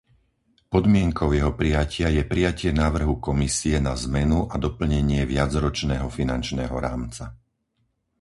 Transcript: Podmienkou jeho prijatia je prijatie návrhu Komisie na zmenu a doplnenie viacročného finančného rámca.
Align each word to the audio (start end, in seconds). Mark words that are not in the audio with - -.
Podmienkou 0.73 1.29
jeho 1.37 1.51
prijatia 1.59 2.07
je 2.17 2.23
prijatie 2.31 2.71
návrhu 2.81 3.15
Komisie 3.27 3.77
na 3.87 3.93
zmenu 4.05 4.39
a 4.49 4.55
doplnenie 4.65 5.21
viacročného 5.33 6.07
finančného 6.17 6.73
rámca. 6.87 7.25